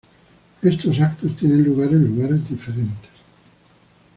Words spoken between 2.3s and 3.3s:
diferentes.